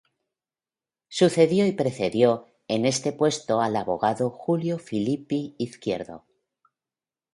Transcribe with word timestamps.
Sucedió 1.09 1.67
y 1.67 1.73
precedió 1.73 2.47
en 2.67 2.87
este 2.87 3.11
puesto 3.13 3.61
al 3.61 3.75
abogado 3.75 4.31
Julio 4.31 4.79
Philippi 4.79 5.53
Izquierdo. 5.59 6.25